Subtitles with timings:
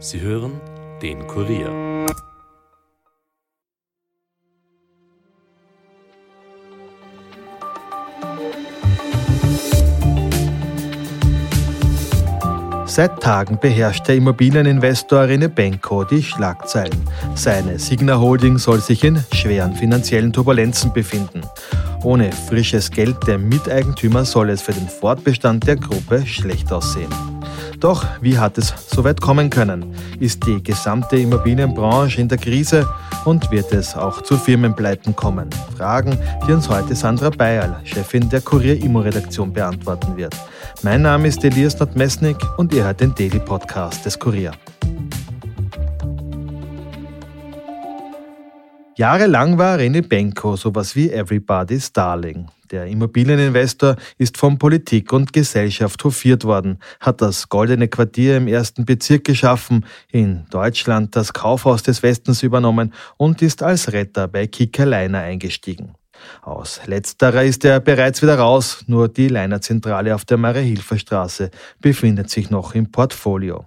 [0.00, 0.60] Sie hören
[1.02, 2.06] den Kurier.
[12.86, 17.00] Seit Tagen beherrscht der Immobilieninvestor Rene Benko die Schlagzeilen.
[17.34, 21.42] Seine Signa Holding soll sich in schweren finanziellen Turbulenzen befinden.
[22.04, 27.37] Ohne frisches Geld der Miteigentümer soll es für den Fortbestand der Gruppe schlecht aussehen.
[27.80, 29.94] Doch wie hat es so weit kommen können?
[30.18, 32.88] Ist die gesamte Immobilienbranche in der Krise
[33.24, 35.48] und wird es auch zu Firmenpleiten kommen?
[35.76, 40.34] Fragen, die uns heute Sandra Bayerl, Chefin der Kurier Immo Redaktion, beantworten wird.
[40.82, 44.50] Mein Name ist Elias Nordmesnik und ihr hört den Daily Podcast des Kurier.
[48.96, 52.48] Jahrelang war René Benko sowas wie Everybody's Darling.
[52.70, 58.84] Der Immobilieninvestor ist von Politik und Gesellschaft hofiert worden, hat das Goldene Quartier im ersten
[58.84, 64.84] Bezirk geschaffen, in Deutschland das Kaufhaus des Westens übernommen und ist als Retter bei Kika
[64.84, 65.94] Leiner eingestiegen.
[66.42, 71.50] Aus letzterer ist er bereits wieder raus, nur die Leinerzentrale auf der Marie-Hilfer Straße
[71.80, 73.66] befindet sich noch im Portfolio.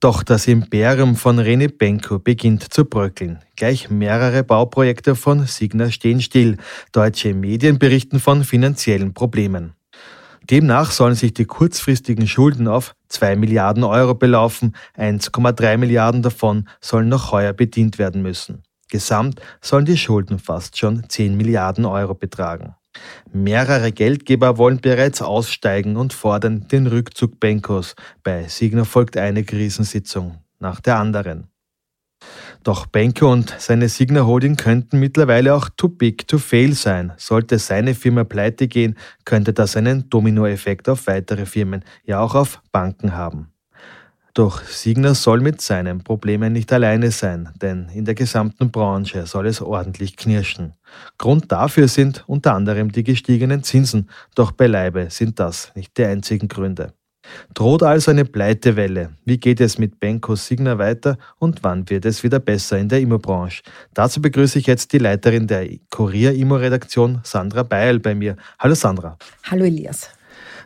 [0.00, 3.38] Doch das Imperium von René Benko beginnt zu bröckeln.
[3.56, 6.56] Gleich mehrere Bauprojekte von Signa stehen still.
[6.92, 9.74] Deutsche Medien berichten von finanziellen Problemen.
[10.50, 17.08] Demnach sollen sich die kurzfristigen Schulden auf 2 Milliarden Euro belaufen, 1,3 Milliarden davon sollen
[17.08, 18.62] noch heuer bedient werden müssen.
[18.88, 22.74] Gesamt sollen die Schulden fast schon 10 Milliarden Euro betragen.
[23.32, 27.94] Mehrere Geldgeber wollen bereits aussteigen und fordern den Rückzug Benkos.
[28.22, 31.48] Bei Signer folgt eine Krisensitzung nach der anderen.
[32.62, 37.12] Doch Benko und seine Signer Holding könnten mittlerweile auch too big to fail sein.
[37.16, 42.60] Sollte seine Firma pleite gehen, könnte das einen Dominoeffekt auf weitere Firmen, ja auch auf
[42.70, 43.49] Banken haben.
[44.40, 49.46] Doch Signer soll mit seinen Problemen nicht alleine sein, denn in der gesamten Branche soll
[49.46, 50.72] es ordentlich knirschen.
[51.18, 56.48] Grund dafür sind unter anderem die gestiegenen Zinsen, doch beileibe sind das nicht die einzigen
[56.48, 56.94] Gründe.
[57.52, 59.10] Droht also eine Pleitewelle?
[59.26, 63.00] Wie geht es mit Benko Signer weiter und wann wird es wieder besser in der
[63.00, 63.62] Immobranche?
[63.92, 68.36] Dazu begrüße ich jetzt die Leiterin der Kurier Immo Redaktion, Sandra Beil, bei mir.
[68.58, 69.18] Hallo Sandra.
[69.50, 70.08] Hallo Elias.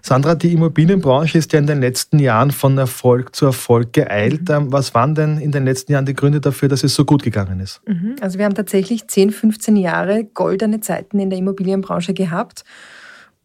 [0.07, 4.51] Sandra, die Immobilienbranche ist ja in den letzten Jahren von Erfolg zu Erfolg geeilt.
[4.51, 4.55] Mhm.
[4.55, 7.23] Ähm, was waren denn in den letzten Jahren die Gründe dafür, dass es so gut
[7.23, 7.81] gegangen ist?
[7.87, 8.17] Mhm.
[8.21, 12.65] Also wir haben tatsächlich 10, 15 Jahre goldene Zeiten in der Immobilienbranche gehabt.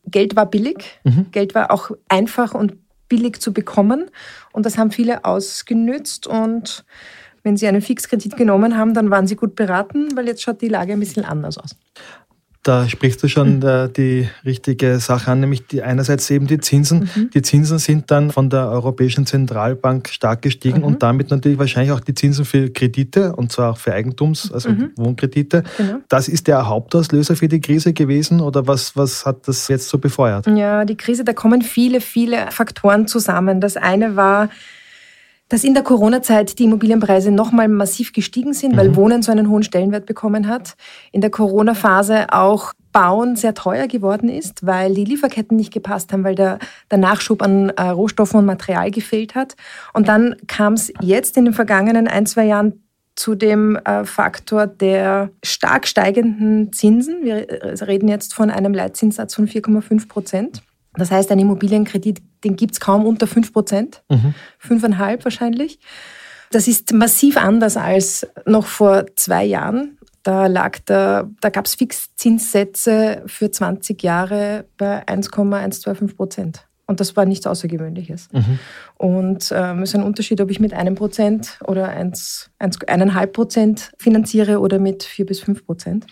[0.06, 1.28] Geld war billig, mhm.
[1.32, 2.76] Geld war auch einfach und
[3.08, 4.12] billig zu bekommen
[4.52, 6.84] und das haben viele ausgenützt und
[7.42, 10.68] wenn Sie einen Fixkredit genommen haben, dann waren Sie gut beraten, weil jetzt schaut die
[10.68, 11.78] Lage ein bisschen anders aus.
[12.64, 13.94] Da sprichst du schon mhm.
[13.96, 17.10] die richtige Sache an, nämlich die, einerseits eben die Zinsen.
[17.16, 17.30] Mhm.
[17.34, 20.84] Die Zinsen sind dann von der Europäischen Zentralbank stark gestiegen mhm.
[20.84, 24.72] und damit natürlich wahrscheinlich auch die Zinsen für Kredite und zwar auch für Eigentums-, also
[24.72, 24.92] mhm.
[24.98, 25.64] Wohnkredite.
[25.78, 26.00] Genau.
[26.10, 29.98] Das ist der Hauptauslöser für die Krise gewesen oder was, was hat das jetzt so
[29.98, 30.46] befeuert?
[30.48, 33.62] Ja, die Krise, da kommen viele, viele Faktoren zusammen.
[33.62, 34.50] Das eine war,
[35.50, 38.96] dass in der Corona-Zeit die Immobilienpreise nochmal massiv gestiegen sind, weil mhm.
[38.96, 40.76] Wohnen so einen hohen Stellenwert bekommen hat.
[41.12, 46.24] In der Corona-Phase auch Bauen sehr teuer geworden ist, weil die Lieferketten nicht gepasst haben,
[46.24, 46.60] weil der,
[46.90, 49.56] der Nachschub an äh, Rohstoffen und Material gefehlt hat.
[49.94, 52.84] Und dann kam es jetzt in den vergangenen ein, zwei Jahren
[53.16, 57.24] zu dem äh, Faktor der stark steigenden Zinsen.
[57.24, 60.62] Wir äh, reden jetzt von einem Leitzinssatz von 4,5 Prozent.
[61.00, 64.34] Das heißt, ein Immobilienkredit, den gibt es kaum unter 5 Prozent, mhm.
[64.62, 65.80] 5,5 wahrscheinlich.
[66.52, 69.98] Das ist massiv anders als noch vor zwei Jahren.
[70.24, 76.66] Da, lag der, da gab es Fixzinssätze für 20 Jahre bei 1,125 Prozent.
[76.88, 78.30] Und das war nichts Außergewöhnliches.
[78.32, 78.60] Mhm.
[78.98, 84.60] Und ähm, es ist ein Unterschied, ob ich mit einem Prozent oder 1,5 Prozent finanziere
[84.60, 86.08] oder mit 4 bis 5 Prozent.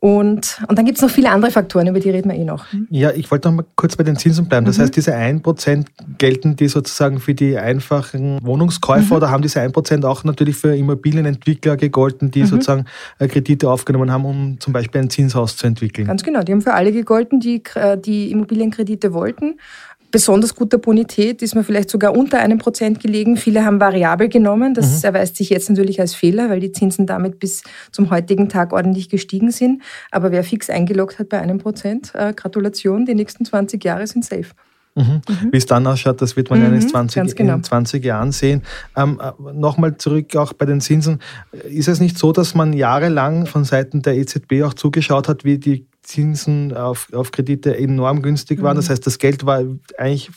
[0.00, 2.66] Und, und dann gibt es noch viele andere Faktoren, über die reden wir eh noch.
[2.88, 4.64] Ja, ich wollte noch mal kurz bei den Zinsen bleiben.
[4.64, 4.82] Das mhm.
[4.82, 5.86] heißt, diese 1%
[6.18, 9.16] gelten die sozusagen für die einfachen Wohnungskäufer mhm.
[9.16, 12.46] oder haben diese 1% auch natürlich für Immobilienentwickler gegolten, die mhm.
[12.46, 12.84] sozusagen
[13.18, 16.06] äh, Kredite aufgenommen haben, um zum Beispiel ein Zinshaus zu entwickeln?
[16.06, 19.56] Ganz genau, die haben für alle gegolten, die äh, die Immobilienkredite wollten
[20.10, 23.36] besonders guter Bonität ist man vielleicht sogar unter einem Prozent gelegen.
[23.36, 24.74] Viele haben variabel genommen.
[24.74, 25.04] Das mhm.
[25.04, 27.62] erweist sich jetzt natürlich als Fehler, weil die Zinsen damit bis
[27.92, 29.82] zum heutigen Tag ordentlich gestiegen sind.
[30.10, 34.24] Aber wer fix eingeloggt hat bei einem Prozent, äh, Gratulation, die nächsten 20 Jahre sind
[34.24, 34.48] safe.
[34.98, 35.22] Mhm.
[35.28, 35.52] Mhm.
[35.52, 37.54] Wie es dann ausschaut, das wird man mhm, in, 20, genau.
[37.54, 38.62] in 20 Jahren sehen.
[38.96, 41.20] Ähm, äh, Nochmal zurück auch bei den Zinsen.
[41.64, 45.58] Ist es nicht so, dass man jahrelang von Seiten der EZB auch zugeschaut hat, wie
[45.58, 48.76] die Zinsen auf, auf Kredite enorm günstig waren.
[48.76, 48.80] Mhm.
[48.80, 49.62] Das heißt, das Geld war
[49.98, 50.30] eigentlich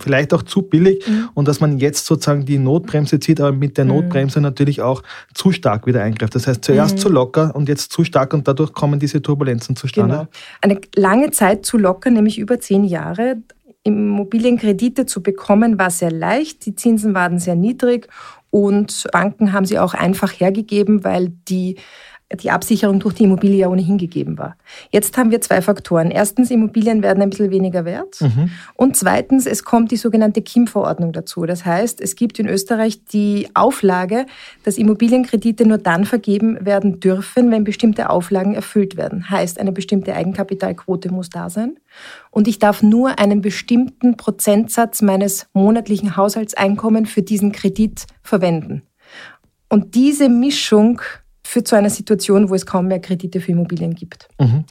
[0.00, 1.28] vielleicht auch zu billig mhm.
[1.34, 3.92] und dass man jetzt sozusagen die Notbremse zieht, aber mit der mhm.
[3.92, 5.02] Notbremse natürlich auch
[5.34, 6.34] zu stark wieder eingreift.
[6.34, 6.98] Das heißt, zuerst mhm.
[6.98, 10.14] zu locker und jetzt zu stark und dadurch kommen diese Turbulenzen zustande.
[10.14, 10.28] Genau.
[10.60, 13.38] Eine lange Zeit zu locker, nämlich über zehn Jahre.
[13.88, 18.08] Immobilienkredite zu bekommen war sehr leicht, die Zinsen waren sehr niedrig
[18.50, 21.76] und Banken haben sie auch einfach hergegeben, weil die
[22.36, 24.56] die Absicherung durch die Immobilie ja ohnehin gegeben war.
[24.90, 26.10] Jetzt haben wir zwei Faktoren.
[26.10, 28.20] Erstens, Immobilien werden ein bisschen weniger wert.
[28.20, 28.50] Mhm.
[28.74, 31.46] Und zweitens, es kommt die sogenannte KIM-Verordnung dazu.
[31.46, 34.26] Das heißt, es gibt in Österreich die Auflage,
[34.62, 39.30] dass Immobilienkredite nur dann vergeben werden dürfen, wenn bestimmte Auflagen erfüllt werden.
[39.30, 41.78] Heißt, eine bestimmte Eigenkapitalquote muss da sein.
[42.30, 48.82] Und ich darf nur einen bestimmten Prozentsatz meines monatlichen Haushaltseinkommens für diesen Kredit verwenden.
[49.70, 51.00] Und diese Mischung
[51.48, 54.28] führt zu einer Situation, wo es kaum mehr Kredite für Immobilien gibt.
[54.38, 54.64] Mhm.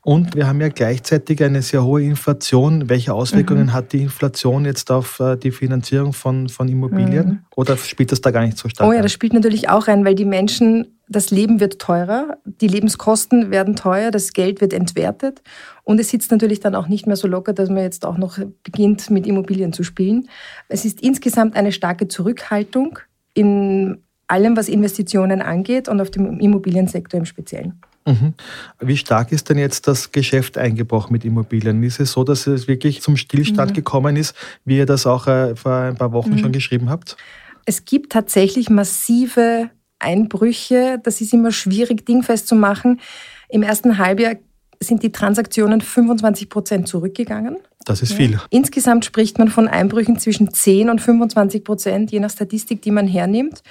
[0.00, 2.88] Und wir haben ja gleichzeitig eine sehr hohe Inflation.
[2.88, 3.72] Welche Auswirkungen mhm.
[3.72, 7.26] hat die Inflation jetzt auf äh, die Finanzierung von, von Immobilien?
[7.26, 7.38] Mhm.
[7.54, 8.88] Oder spielt das da gar nicht so stark?
[8.88, 12.66] Oh ja, das spielt natürlich auch rein, weil die Menschen, das Leben wird teurer, die
[12.66, 15.42] Lebenskosten werden teuer, das Geld wird entwertet.
[15.84, 18.38] Und es sitzt natürlich dann auch nicht mehr so locker, dass man jetzt auch noch
[18.64, 20.28] beginnt, mit Immobilien zu spielen.
[20.68, 22.98] Es ist insgesamt eine starke Zurückhaltung
[23.34, 24.02] in
[24.32, 27.80] allem, was Investitionen angeht und auf dem Immobiliensektor im Speziellen.
[28.06, 28.34] Mhm.
[28.80, 31.82] Wie stark ist denn jetzt das Geschäft eingebrochen mit Immobilien?
[31.82, 33.74] Ist es so, dass es wirklich zum Stillstand mhm.
[33.74, 34.34] gekommen ist,
[34.64, 36.38] wie ihr das auch äh, vor ein paar Wochen mhm.
[36.38, 37.16] schon geschrieben habt?
[37.64, 39.70] Es gibt tatsächlich massive
[40.00, 40.98] Einbrüche.
[41.02, 43.00] Das ist immer schwierig, dingfest zu machen.
[43.48, 44.34] Im ersten Halbjahr
[44.80, 47.58] sind die Transaktionen 25 Prozent zurückgegangen.
[47.84, 48.38] Das ist viel.
[48.50, 53.06] Insgesamt spricht man von Einbrüchen zwischen 10 und 25 Prozent, je nach Statistik, die man
[53.06, 53.62] hernimmt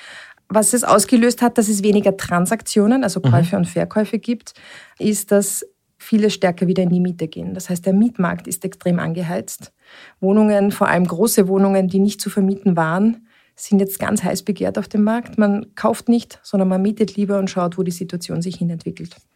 [0.53, 3.31] was es ausgelöst hat, dass es weniger Transaktionen, also mhm.
[3.31, 3.62] Käufe mhm.
[3.62, 4.53] und Verkäufe gibt,
[5.00, 5.65] ist, dass
[5.98, 7.53] viele stärker wieder in die Miete gehen.
[7.53, 9.71] Das heißt, der Mietmarkt ist extrem angeheizt.
[10.19, 14.77] Wohnungen, vor allem große Wohnungen, die nicht zu vermieten waren, sind jetzt ganz heiß begehrt
[14.77, 15.38] auf dem Markt.
[15.38, 19.15] Man kauft nicht, sondern man mietet lieber und schaut, wo die Situation sich hin entwickelt.
[19.15, 19.31] Mhm.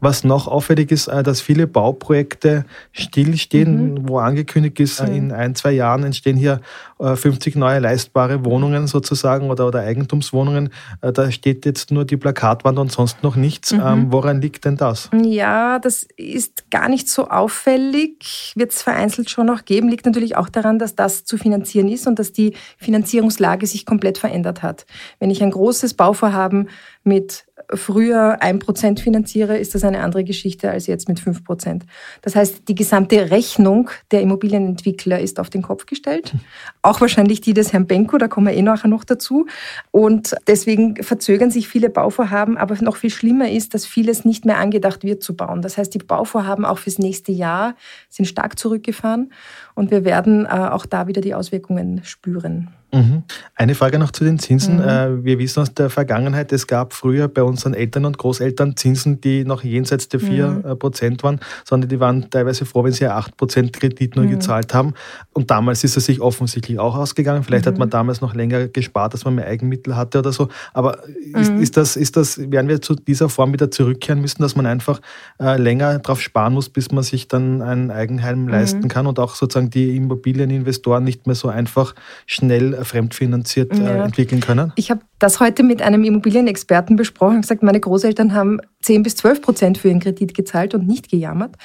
[0.00, 4.08] Was noch auffällig ist, äh, dass viele Bauprojekte stillstehen, mhm.
[4.08, 5.14] wo angekündigt ist, mhm.
[5.14, 6.60] in ein, zwei Jahren entstehen hier
[7.00, 10.68] 50 äh, neue leistbare Wohnungen sozusagen oder, oder Eigentumswohnungen.
[11.00, 13.72] Äh, da steht jetzt nur die Plakatwand und sonst noch nichts.
[13.72, 13.82] Mhm.
[13.82, 15.08] Ähm, woran liegt denn das?
[15.24, 19.88] Ja, das ist gar nicht so auffällig, wird es vereinzelt schon noch geben.
[19.88, 24.18] Liegt natürlich auch daran, dass das zu finanzieren ist und dass die Finanzierungslage sich komplett
[24.18, 24.84] verändert hat.
[25.20, 26.68] Wenn ich ein großes Bauvorhaben
[27.02, 31.84] mit früher ein Prozent finanziere, ist das eine andere Geschichte als jetzt mit fünf Prozent.
[32.22, 36.32] Das heißt, die gesamte Rechnung der Immobilienentwickler ist auf den Kopf gestellt.
[36.82, 39.46] Auch wahrscheinlich die des Herrn Benko, da kommen wir eh nachher noch dazu.
[39.90, 42.56] Und deswegen verzögern sich viele Bauvorhaben.
[42.56, 45.62] Aber noch viel schlimmer ist, dass vieles nicht mehr angedacht wird zu bauen.
[45.62, 47.74] Das heißt, die Bauvorhaben auch fürs nächste Jahr
[48.08, 49.32] sind stark zurückgefahren.
[49.78, 52.70] Und wir werden äh, auch da wieder die Auswirkungen spüren.
[52.92, 53.24] Mhm.
[53.54, 54.76] Eine Frage noch zu den Zinsen.
[54.76, 54.88] Mhm.
[54.88, 59.20] Äh, wir wissen aus der Vergangenheit, es gab früher bei unseren Eltern und Großeltern Zinsen,
[59.20, 60.64] die noch jenseits der 4 mhm.
[60.64, 64.30] Äh, Prozent waren, sondern die waren teilweise froh, wenn sie 8 Prozent Kredit nur mhm.
[64.30, 64.94] gezahlt haben.
[65.34, 67.44] Und damals ist es sich offensichtlich auch ausgegangen.
[67.44, 67.92] Vielleicht hat man mhm.
[67.92, 70.48] damals noch länger gespart, dass man mehr Eigenmittel hatte oder so.
[70.72, 71.04] Aber
[71.34, 71.60] ist, mhm.
[71.60, 75.00] ist, das, ist das, werden wir zu dieser Form wieder zurückkehren müssen, dass man einfach
[75.38, 79.34] äh, länger darauf sparen muss, bis man sich dann ein Eigenheim leisten kann und auch
[79.68, 81.94] sozusagen die Immobilieninvestoren nicht mehr so einfach
[82.26, 84.04] schnell fremdfinanziert äh, ja.
[84.04, 84.72] entwickeln können?
[84.76, 89.16] Ich habe das heute mit einem Immobilienexperten besprochen und gesagt, meine Großeltern haben 10 bis
[89.16, 91.56] 12 Prozent für ihren Kredit gezahlt und nicht gejammert.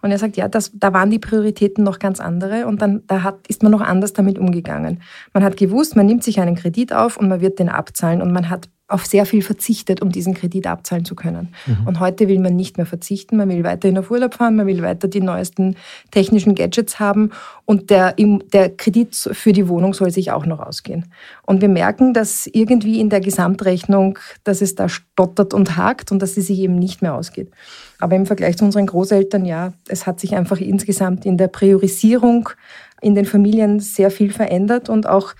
[0.00, 3.22] Und er sagt, ja, das, da waren die Prioritäten noch ganz andere und dann da
[3.22, 5.02] hat, ist man noch anders damit umgegangen.
[5.32, 8.32] Man hat gewusst, man nimmt sich einen Kredit auf und man wird den abzahlen und
[8.32, 11.54] man hat auf sehr viel verzichtet, um diesen Kredit abzahlen zu können.
[11.66, 11.86] Mhm.
[11.86, 14.82] Und heute will man nicht mehr verzichten, man will weiterhin auf Urlaub fahren, man will
[14.82, 15.76] weiter die neuesten
[16.10, 17.30] technischen Gadgets haben
[17.64, 18.14] und der,
[18.52, 21.06] der Kredit für die Wohnung soll sich auch noch ausgehen.
[21.42, 26.20] Und wir merken, dass irgendwie in der Gesamtrechnung, dass es da stottert und hakt und
[26.20, 27.50] dass sie sich eben nicht mehr ausgeht.
[27.98, 32.48] Aber im Vergleich zu unseren Großeltern, ja, es hat sich einfach insgesamt in der Priorisierung
[33.00, 35.34] in den Familien sehr viel verändert und auch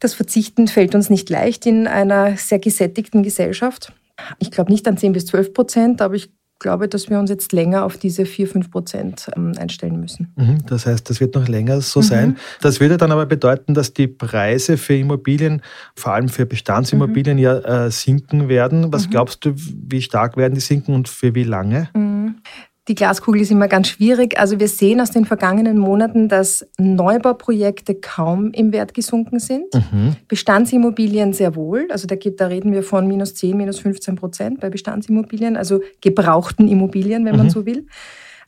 [0.00, 3.92] das Verzichten fällt uns nicht leicht in einer sehr gesättigten Gesellschaft.
[4.38, 7.52] Ich glaube nicht an 10 bis 12 Prozent, aber ich glaube, dass wir uns jetzt
[7.52, 10.32] länger auf diese 4, 5 Prozent ähm, einstellen müssen.
[10.36, 12.04] Mhm, das heißt, das wird noch länger so mhm.
[12.04, 12.36] sein.
[12.60, 15.62] Das würde dann aber bedeuten, dass die Preise für Immobilien,
[15.94, 17.42] vor allem für Bestandsimmobilien, mhm.
[17.42, 18.92] ja äh, sinken werden.
[18.92, 19.10] Was mhm.
[19.10, 21.90] glaubst du, wie stark werden die sinken und für wie lange?
[22.88, 24.38] Die Glaskugel ist immer ganz schwierig.
[24.38, 29.66] Also wir sehen aus den vergangenen Monaten, dass Neubauprojekte kaum im Wert gesunken sind.
[29.74, 30.16] Mhm.
[30.26, 31.86] Bestandsimmobilien sehr wohl.
[31.90, 35.80] Also da, gibt, da reden wir von minus 10, minus 15 Prozent bei Bestandsimmobilien, also
[36.00, 37.38] gebrauchten Immobilien, wenn mhm.
[37.38, 37.86] man so will.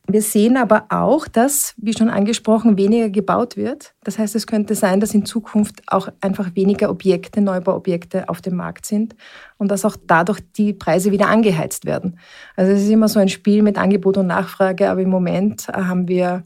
[0.07, 3.95] Wir sehen aber auch, dass, wie schon angesprochen, weniger gebaut wird.
[4.02, 8.57] Das heißt, es könnte sein, dass in Zukunft auch einfach weniger Objekte, Neubauobjekte auf dem
[8.57, 9.14] Markt sind
[9.59, 12.19] und dass auch dadurch die Preise wieder angeheizt werden.
[12.57, 16.09] Also es ist immer so ein Spiel mit Angebot und Nachfrage, aber im Moment haben
[16.09, 16.42] wir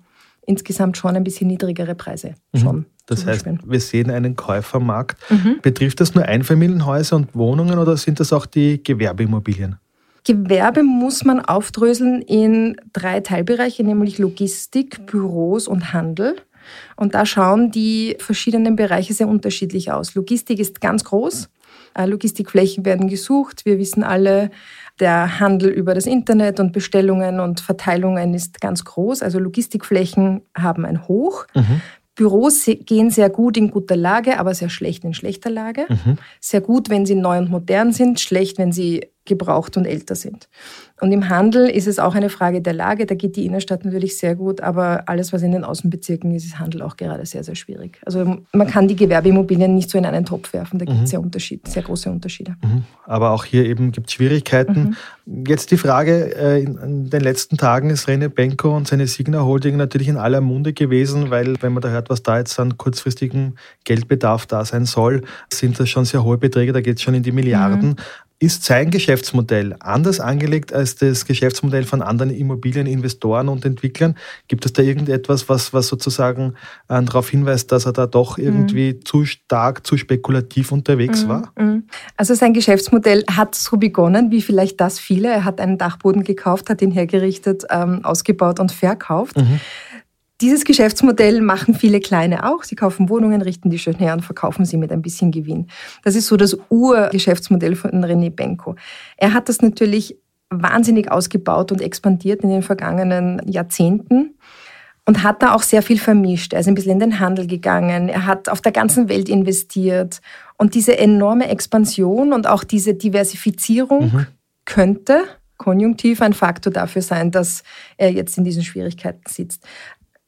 [0.46, 2.34] insgesamt schon ein bisschen niedrigere Preise.
[2.52, 2.58] Mhm.
[2.58, 2.86] Schon.
[3.06, 5.18] Das heißt, wir sehen einen Käufermarkt.
[5.30, 5.58] Mhm.
[5.60, 9.76] Betrifft das nur Einfamilienhäuser und Wohnungen oder sind das auch die Gewerbeimmobilien?
[10.24, 16.36] Gewerbe muss man aufdröseln in drei Teilbereiche, nämlich Logistik, Büros und Handel.
[16.96, 20.14] Und da schauen die verschiedenen Bereiche sehr unterschiedlich aus.
[20.14, 21.50] Logistik ist ganz groß.
[21.94, 23.66] Äh, Logistikflächen werden gesucht.
[23.66, 24.50] Wir wissen alle,
[25.00, 29.22] der Handel über das Internet und Bestellungen und Verteilungen ist ganz groß.
[29.22, 31.46] Also Logistikflächen haben ein Hoch.
[31.54, 31.82] Mhm.
[32.14, 35.86] Büros gehen sehr gut in guter Lage, aber sehr schlecht in schlechter Lage.
[35.88, 36.16] Mhm.
[36.40, 40.48] Sehr gut, wenn sie neu und modern sind, schlecht, wenn sie gebraucht und älter sind.
[41.00, 43.04] Und im Handel ist es auch eine Frage der Lage.
[43.04, 46.58] Da geht die Innenstadt natürlich sehr gut, aber alles, was in den Außenbezirken ist, ist
[46.58, 48.00] Handel auch gerade sehr, sehr schwierig.
[48.06, 50.78] Also man kann die Gewerbeimmobilien nicht so in einen Topf werfen.
[50.78, 51.06] Da gibt es mhm.
[51.06, 52.56] sehr, Unterschied, sehr große Unterschiede.
[52.62, 52.84] Mhm.
[53.06, 54.96] Aber auch hier eben gibt es Schwierigkeiten.
[55.26, 55.44] Mhm.
[55.46, 59.76] Jetzt die Frage, äh, in den letzten Tagen ist René Benko und seine Signa Holding
[59.76, 63.54] natürlich in aller Munde gewesen, weil wenn man da hört, was da jetzt an kurzfristigem
[63.84, 67.22] Geldbedarf da sein soll, sind das schon sehr hohe Beträge, da geht es schon in
[67.22, 67.96] die Milliarden.
[68.40, 68.46] Mhm.
[68.46, 74.16] Ist sein Geschäftsmodell anders angelegt als das Geschäftsmodell von anderen Immobilieninvestoren und Entwicklern?
[74.48, 76.54] Gibt es da irgendetwas, was, was sozusagen
[76.88, 79.04] äh, darauf hinweist, dass er da doch irgendwie mhm.
[79.04, 81.28] zu stark, zu spekulativ unterwegs mhm.
[81.28, 81.52] war?
[81.58, 81.84] Mhm.
[82.16, 85.28] Also sein Geschäftsmodell hat so begonnen, wie vielleicht das viele.
[85.28, 89.36] Er hat einen Dachboden gekauft, hat ihn hergerichtet, ähm, ausgebaut und verkauft.
[89.36, 89.60] Mhm.
[90.44, 92.64] Dieses Geschäftsmodell machen viele Kleine auch.
[92.64, 95.68] Sie kaufen Wohnungen, richten die schön her und verkaufen sie mit ein bisschen Gewinn.
[96.02, 98.76] Das ist so das Urgeschäftsmodell von René Benko.
[99.16, 100.18] Er hat das natürlich
[100.50, 104.34] wahnsinnig ausgebaut und expandiert in den vergangenen Jahrzehnten
[105.06, 106.52] und hat da auch sehr viel vermischt.
[106.52, 110.20] Er ist ein bisschen in den Handel gegangen, er hat auf der ganzen Welt investiert
[110.58, 114.26] und diese enorme Expansion und auch diese Diversifizierung mhm.
[114.66, 115.24] könnte
[115.56, 117.62] konjunktiv ein Faktor dafür sein, dass
[117.96, 119.66] er jetzt in diesen Schwierigkeiten sitzt.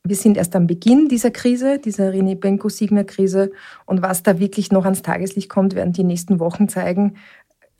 [0.08, 3.50] Wir sind erst am Beginn dieser Krise, dieser René Benko-Signer-Krise.
[3.84, 7.14] Und was da wirklich noch ans Tageslicht kommt, werden die nächsten Wochen zeigen.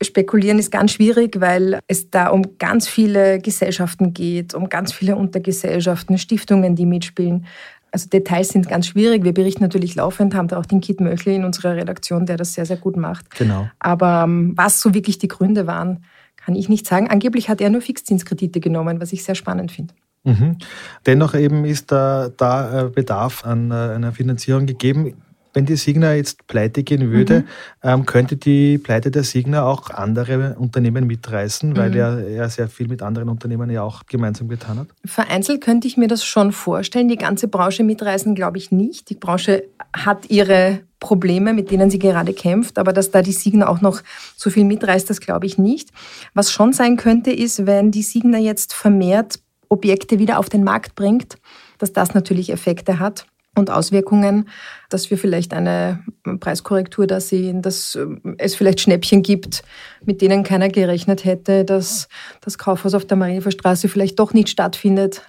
[0.01, 5.15] Spekulieren ist ganz schwierig, weil es da um ganz viele Gesellschaften geht, um ganz viele
[5.15, 7.47] Untergesellschaften, Stiftungen, die mitspielen.
[7.91, 9.23] Also Details sind ganz schwierig.
[9.23, 12.53] Wir berichten natürlich laufend, haben da auch den Kit Möchli in unserer Redaktion, der das
[12.53, 13.31] sehr, sehr gut macht.
[13.31, 13.69] Genau.
[13.79, 16.03] Aber ähm, was so wirklich die Gründe waren,
[16.35, 17.09] kann ich nicht sagen.
[17.09, 19.93] Angeblich hat er nur Fixzinskredite genommen, was ich sehr spannend finde.
[20.23, 20.57] Mhm.
[21.05, 25.13] Dennoch eben ist da, da äh, Bedarf an äh, einer Finanzierung gegeben.
[25.53, 27.45] Wenn die Signa jetzt pleite gehen würde, mhm.
[27.81, 31.95] ähm, könnte die Pleite der Signa auch andere Unternehmen mitreißen, weil mhm.
[31.95, 34.87] er, er sehr viel mit anderen Unternehmen ja auch gemeinsam getan hat?
[35.03, 37.07] Vereinzelt könnte ich mir das schon vorstellen.
[37.07, 39.09] Die ganze Branche mitreißen glaube ich nicht.
[39.09, 43.67] Die Branche hat ihre Probleme, mit denen sie gerade kämpft, aber dass da die Signa
[43.67, 44.01] auch noch
[44.35, 45.89] so viel mitreißt, das glaube ich nicht.
[46.33, 50.95] Was schon sein könnte, ist, wenn die Signa jetzt vermehrt Objekte wieder auf den Markt
[50.95, 51.37] bringt,
[51.77, 53.25] dass das natürlich Effekte hat
[53.57, 54.47] und Auswirkungen,
[54.89, 56.03] dass wir vielleicht eine
[56.39, 59.63] Preiskorrektur da sehen, dass ähm, es vielleicht Schnäppchen gibt,
[60.05, 62.07] mit denen keiner gerechnet hätte, dass
[62.41, 65.23] das Kaufhaus auf der Marienstraße vielleicht doch nicht stattfindet.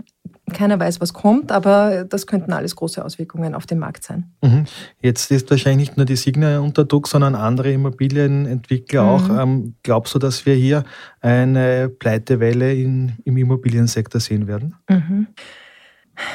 [0.50, 4.30] Keiner weiß, was kommt, aber das könnten alles große Auswirkungen auf den Markt sein.
[4.42, 4.64] Mhm.
[5.00, 9.08] Jetzt ist wahrscheinlich nicht nur die Signa unter Druck, sondern andere Immobilienentwickler mhm.
[9.08, 9.42] auch.
[9.42, 10.84] Ähm, glaubst du, dass wir hier
[11.20, 14.74] eine Pleitewelle in, im Immobiliensektor sehen werden?
[14.88, 15.28] Mhm.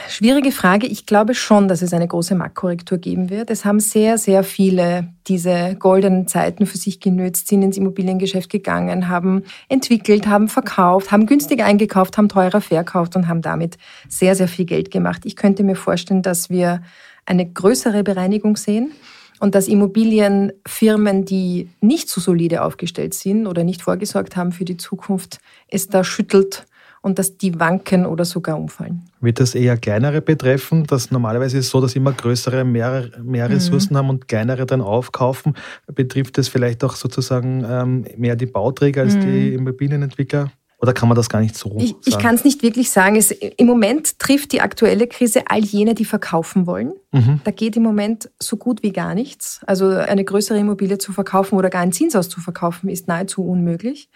[0.07, 0.87] Schwierige Frage.
[0.87, 3.49] Ich glaube schon, dass es eine große Marktkorrektur geben wird.
[3.49, 9.09] Es haben sehr, sehr viele diese goldenen Zeiten für sich genützt, sind ins Immobiliengeschäft gegangen,
[9.09, 14.47] haben entwickelt, haben verkauft, haben günstig eingekauft, haben teurer verkauft und haben damit sehr, sehr
[14.47, 15.23] viel Geld gemacht.
[15.25, 16.81] Ich könnte mir vorstellen, dass wir
[17.25, 18.91] eine größere Bereinigung sehen
[19.39, 24.77] und dass Immobilienfirmen, die nicht so solide aufgestellt sind oder nicht vorgesorgt haben für die
[24.77, 26.65] Zukunft, es da schüttelt
[27.03, 29.03] und dass die wanken oder sogar umfallen.
[29.19, 30.85] Wird das eher kleinere betreffen?
[30.87, 33.55] Das normalerweise ist es so, dass immer größere mehr, mehr mhm.
[33.55, 33.97] Ressourcen mhm.
[33.97, 35.53] haben und kleinere dann aufkaufen.
[35.93, 39.21] Betrifft das vielleicht auch sozusagen ähm, mehr die Bauträger als mhm.
[39.21, 40.51] die Immobilienentwickler?
[40.83, 43.15] Oder kann man das gar nicht so Ich, ich kann es nicht wirklich sagen.
[43.15, 46.91] Es, Im Moment trifft die aktuelle Krise all jene, die verkaufen wollen.
[47.13, 47.39] Mhm.
[47.45, 49.61] Da geht im Moment so gut wie gar nichts.
[49.65, 54.09] Also eine größere Immobilie zu verkaufen oder gar ein Zinshaus zu verkaufen, ist nahezu unmöglich.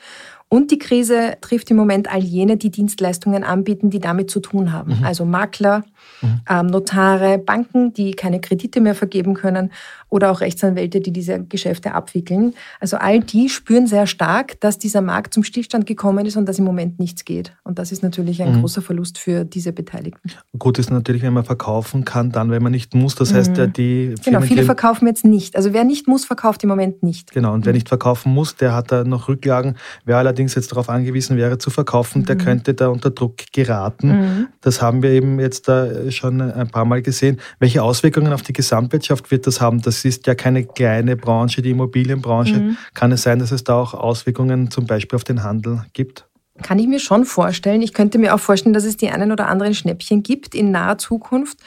[0.50, 4.72] Und die Krise trifft im Moment all jene, die Dienstleistungen anbieten, die damit zu tun
[4.72, 5.00] haben.
[5.00, 5.06] Mhm.
[5.06, 5.84] Also Makler,
[6.22, 6.42] mhm.
[6.50, 9.72] ähm, Notare, Banken, die keine Kredite mehr vergeben können
[10.10, 12.54] oder auch Rechtsanwälte, die diese Geschäfte abwickeln.
[12.80, 16.60] Also all die spüren sehr stark, dass dieser Markt zum Stillstand gekommen ist und dass
[16.60, 17.54] im Moment nichts geht.
[17.64, 18.62] Und das ist natürlich ein mhm.
[18.62, 20.32] großer Verlust für diese Beteiligten.
[20.58, 23.16] Gut ist natürlich, wenn man verkaufen kann, dann, wenn man nicht muss.
[23.16, 23.74] Das heißt, mhm.
[23.74, 25.58] die Firmen, Genau, viele verkaufen jetzt nicht.
[25.58, 27.32] Also wer nicht muss, verkauft im Moment nicht.
[27.32, 27.78] Genau, und wer mhm.
[27.78, 29.76] nicht verkaufen muss, der hat da noch Rücklagen.
[30.06, 32.40] Wer allerdings jetzt darauf angewiesen wäre zu verkaufen, der mhm.
[32.40, 34.08] könnte da unter Druck geraten.
[34.08, 34.48] Mhm.
[34.62, 37.40] Das haben wir eben jetzt da schon ein paar Mal gesehen.
[37.60, 39.82] Welche Auswirkungen auf die Gesamtwirtschaft wird das haben?
[39.82, 42.60] Das das ist ja keine kleine Branche, die Immobilienbranche.
[42.60, 42.78] Mhm.
[42.94, 46.28] Kann es sein, dass es da auch Auswirkungen zum Beispiel auf den Handel gibt?
[46.62, 47.82] Kann ich mir schon vorstellen.
[47.82, 51.00] Ich könnte mir auch vorstellen, dass es die einen oder anderen Schnäppchen gibt in naher
[51.00, 51.58] Zukunft.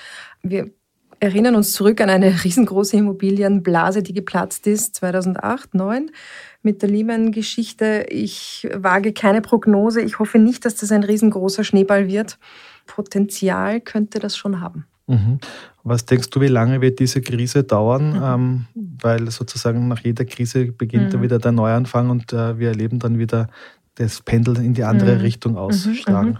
[0.42, 0.70] Wir
[1.18, 6.10] erinnern uns zurück an eine riesengroße Immobilienblase, die geplatzt ist 2008, 2009
[6.62, 8.06] mit der Lehman-Geschichte.
[8.08, 10.02] Ich wage keine Prognose.
[10.02, 12.38] Ich hoffe nicht, dass das ein riesengroßer Schneeball wird.
[12.86, 14.86] Potenzial könnte das schon haben.
[15.06, 15.38] Mhm.
[15.82, 18.10] Was denkst du, wie lange wird diese Krise dauern?
[18.10, 18.22] Mhm.
[18.22, 18.66] Ähm,
[19.02, 21.10] weil sozusagen nach jeder Krise beginnt mhm.
[21.10, 23.48] dann wieder der Neuanfang und äh, wir erleben dann wieder
[23.96, 25.20] das Pendel in die andere mhm.
[25.20, 26.38] Richtung ausschlagen.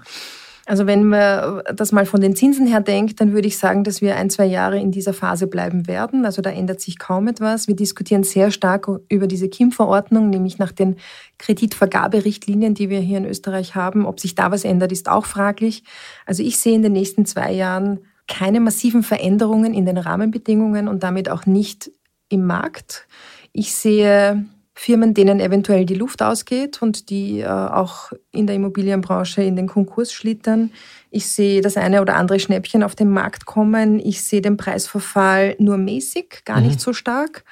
[0.71, 4.01] Also wenn man das mal von den Zinsen her denkt, dann würde ich sagen, dass
[4.01, 6.25] wir ein, zwei Jahre in dieser Phase bleiben werden.
[6.25, 7.67] Also da ändert sich kaum etwas.
[7.67, 10.95] Wir diskutieren sehr stark über diese KIM-Verordnung, nämlich nach den
[11.39, 14.07] Kreditvergaberichtlinien, die wir hier in Österreich haben.
[14.07, 15.83] Ob sich da was ändert, ist auch fraglich.
[16.25, 17.99] Also ich sehe in den nächsten zwei Jahren
[18.29, 21.91] keine massiven Veränderungen in den Rahmenbedingungen und damit auch nicht
[22.29, 23.09] im Markt.
[23.53, 24.47] Ich sehe
[24.81, 29.67] Firmen, denen eventuell die Luft ausgeht und die äh, auch in der Immobilienbranche in den
[29.67, 30.71] Konkurs schlittern.
[31.11, 34.01] Ich sehe das eine oder andere Schnäppchen auf den Markt kommen.
[34.01, 36.69] Ich sehe den Preisverfall nur mäßig, gar mhm.
[36.69, 37.45] nicht so stark.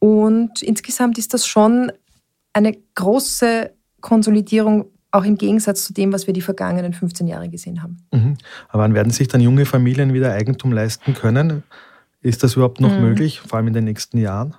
[0.00, 1.92] Und insgesamt ist das schon
[2.52, 3.70] eine große
[4.02, 8.06] Konsolidierung auch im Gegensatz zu dem, was wir die vergangenen 15 Jahre gesehen haben.
[8.12, 8.36] Mhm.
[8.68, 11.62] Aber wann werden sich dann junge Familien wieder Eigentum leisten können?
[12.20, 13.00] Ist das überhaupt noch mhm.
[13.00, 14.56] möglich, vor allem in den nächsten Jahren?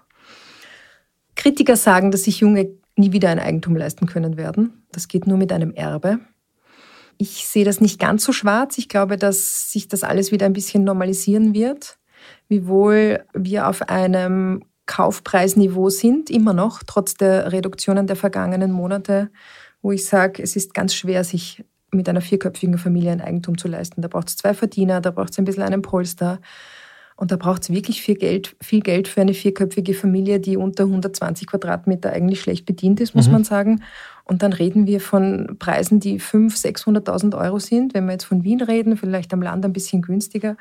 [1.47, 4.83] Kritiker sagen, dass sich Junge nie wieder ein Eigentum leisten können werden.
[4.91, 6.19] Das geht nur mit einem Erbe.
[7.17, 8.77] Ich sehe das nicht ganz so schwarz.
[8.77, 11.97] Ich glaube, dass sich das alles wieder ein bisschen normalisieren wird,
[12.47, 19.29] wiewohl wir auf einem Kaufpreisniveau sind, immer noch, trotz der Reduktionen der vergangenen Monate
[19.81, 23.67] wo ich sage, es ist ganz schwer, sich mit einer vierköpfigen Familie ein Eigentum zu
[23.67, 24.01] leisten.
[24.01, 26.39] Da braucht es zwei Verdiener, da braucht es ein bisschen einen Polster.
[27.17, 30.83] Und da braucht es wirklich viel Geld, viel Geld für eine vierköpfige Familie, die unter
[30.83, 33.33] 120 Quadratmeter eigentlich schlecht bedient ist, muss mhm.
[33.33, 33.83] man sagen.
[34.23, 37.95] Und dann reden wir von Preisen, die 500.000, 600.000 Euro sind.
[37.95, 40.57] Wenn wir jetzt von Wien reden, vielleicht am Land ein bisschen günstiger.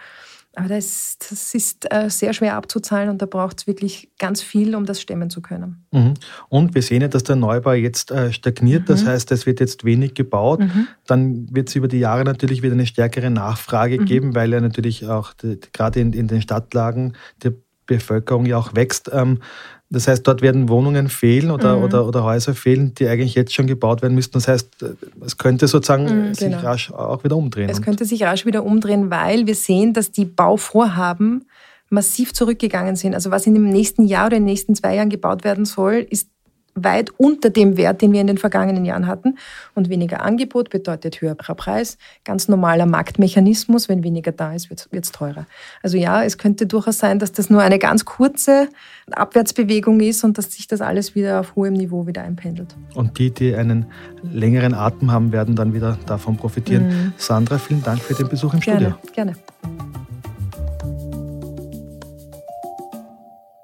[0.56, 4.74] Aber das, das ist äh, sehr schwer abzuzahlen und da braucht es wirklich ganz viel,
[4.74, 5.84] um das stemmen zu können.
[5.92, 6.14] Mhm.
[6.48, 8.82] Und wir sehen ja, dass der Neubau jetzt äh, stagniert.
[8.82, 8.86] Mhm.
[8.86, 10.60] Das heißt, es wird jetzt wenig gebaut.
[10.60, 10.88] Mhm.
[11.06, 14.06] Dann wird es über die Jahre natürlich wieder eine stärkere Nachfrage mhm.
[14.06, 15.34] geben, weil ja natürlich auch
[15.74, 17.50] gerade in, in den Stadtlagen die
[17.86, 19.10] Bevölkerung ja auch wächst.
[19.12, 19.40] Ähm,
[19.88, 21.84] das heißt, dort werden Wohnungen fehlen oder, mhm.
[21.84, 24.32] oder, oder Häuser fehlen, die eigentlich jetzt schon gebaut werden müssten.
[24.34, 24.84] Das heißt,
[25.24, 26.60] es könnte sozusagen mhm, sich genau.
[26.60, 27.68] rasch auch wieder umdrehen.
[27.70, 31.46] Es könnte sich rasch wieder umdrehen, weil wir sehen, dass die Bauvorhaben
[31.88, 33.14] massiv zurückgegangen sind.
[33.14, 36.04] Also was in dem nächsten Jahr oder in den nächsten zwei Jahren gebaut werden soll,
[36.10, 36.28] ist
[36.76, 39.38] weit unter dem Wert, den wir in den vergangenen Jahren hatten.
[39.74, 41.98] Und weniger Angebot bedeutet höherer Preis.
[42.24, 43.88] Ganz normaler Marktmechanismus.
[43.88, 45.46] Wenn weniger da ist, wird es teurer.
[45.82, 48.68] Also ja, es könnte durchaus sein, dass das nur eine ganz kurze
[49.10, 52.76] Abwärtsbewegung ist und dass sich das alles wieder auf hohem Niveau wieder einpendelt.
[52.94, 53.86] Und die, die einen
[54.22, 56.88] längeren Atem haben, werden dann wieder davon profitieren.
[56.88, 57.12] Mhm.
[57.16, 59.12] Sandra, vielen Dank für den Besuch im gerne, Studio.
[59.14, 59.32] Gerne.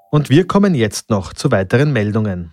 [0.09, 2.51] Und wir kommen jetzt noch zu weiteren Meldungen.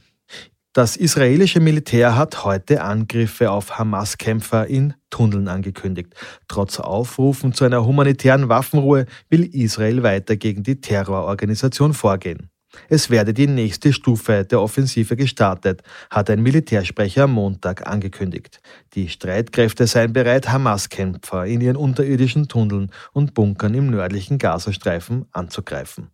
[0.72, 6.14] Das israelische Militär hat heute Angriffe auf Hamas-Kämpfer in Tunneln angekündigt.
[6.46, 12.50] Trotz Aufrufen zu einer humanitären Waffenruhe will Israel weiter gegen die Terrororganisation vorgehen.
[12.88, 18.60] Es werde die nächste Stufe der Offensive gestartet, hat ein Militärsprecher am Montag angekündigt.
[18.94, 26.12] Die Streitkräfte seien bereit, Hamas-Kämpfer in ihren unterirdischen Tunneln und Bunkern im nördlichen Gazastreifen anzugreifen.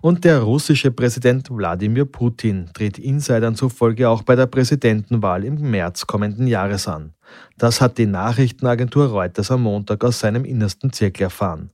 [0.00, 6.06] Und der russische Präsident Wladimir Putin tritt Insidern zufolge auch bei der Präsidentenwahl im März
[6.06, 7.14] kommenden Jahres an.
[7.56, 11.70] Das hat die Nachrichtenagentur Reuters am Montag aus seinem innersten Zirkel erfahren.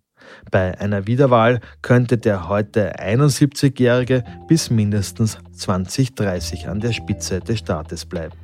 [0.50, 8.06] Bei einer Wiederwahl könnte der heute 71-Jährige bis mindestens 2030 an der Spitze des Staates
[8.06, 8.36] bleiben.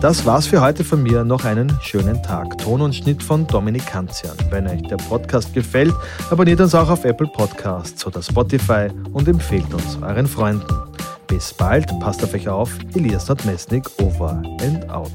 [0.00, 1.24] Das war's für heute von mir.
[1.24, 2.56] Noch einen schönen Tag.
[2.58, 4.36] Ton und Schnitt von Dominik Kanzian.
[4.48, 5.92] Wenn euch der Podcast gefällt,
[6.30, 10.72] abonniert uns auch auf Apple Podcasts oder Spotify und empfehlt uns euren Freunden.
[11.26, 12.78] Bis bald, passt auf euch auf.
[12.94, 15.10] Elias Nordmesnik, over and out.